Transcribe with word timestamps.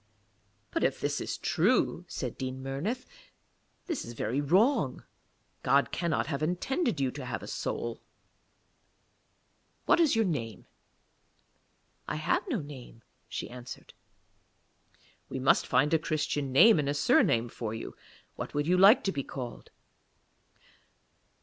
'But 0.71 0.83
if 0.83 0.99
this 0.99 1.21
is 1.21 1.37
true,' 1.37 2.05
said 2.07 2.35
Dean 2.35 2.63
Murnith, 2.63 3.05
'this 3.85 4.03
is 4.03 4.13
very 4.13 4.41
wrong. 4.41 5.03
God 5.61 5.91
cannot 5.91 6.25
have 6.25 6.41
intended 6.41 6.99
you 6.99 7.11
to 7.11 7.23
have 7.23 7.43
a 7.43 7.47
soul. 7.47 8.01
'What 9.85 9.99
is 9.99 10.15
your 10.15 10.25
name?' 10.25 10.65
'I 12.07 12.15
have 12.15 12.47
no 12.49 12.61
name,' 12.61 13.03
she 13.29 13.47
answered. 13.47 13.93
'We 15.29 15.41
must 15.41 15.67
find 15.67 15.93
a 15.93 15.99
Christian 15.99 16.51
name 16.51 16.79
and 16.79 16.89
a 16.89 16.95
surname 16.95 17.47
for 17.47 17.71
you. 17.75 17.95
What 18.35 18.55
would 18.55 18.65
you 18.65 18.79
like 18.79 19.03
to 19.03 19.11
be 19.11 19.23
called?' 19.23 19.69